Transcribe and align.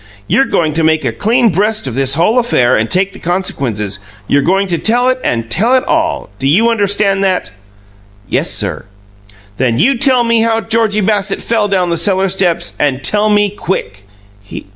"You're 0.27 0.45
going 0.45 0.73
to 0.73 0.83
make 0.83 1.05
a 1.05 1.11
clean 1.11 1.49
breast 1.51 1.85
of 1.85 1.93
this 1.93 2.15
whole 2.15 2.39
affair 2.39 2.75
and 2.75 2.89
take 2.89 3.13
the 3.13 3.19
consequences. 3.19 3.99
You're 4.27 4.41
going 4.41 4.65
to 4.69 4.79
tell 4.79 5.09
it 5.09 5.19
and 5.23 5.47
tell 5.51 5.75
it 5.75 5.83
ALL. 5.85 6.31
Do 6.39 6.47
you 6.47 6.71
understand 6.71 7.23
that?" 7.23 7.51
"Yes, 8.27 8.49
sir." 8.49 8.85
"Then 9.57 9.77
you 9.77 9.95
tell 9.99 10.23
me 10.23 10.41
how 10.41 10.59
Georgie 10.61 11.01
Bassett 11.01 11.37
fell 11.37 11.67
down 11.67 11.91
the 11.91 11.97
cellar 11.97 12.29
steps 12.29 12.73
and 12.79 13.03
tell 13.03 13.29
me 13.29 13.51
quick!" 13.51 14.03